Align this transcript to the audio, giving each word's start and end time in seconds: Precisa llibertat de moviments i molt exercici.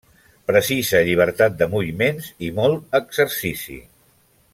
Precisa 0.51 1.01
llibertat 1.09 1.59
de 1.59 1.67
moviments 1.73 2.31
i 2.47 2.51
molt 2.61 2.97
exercici. 3.01 3.77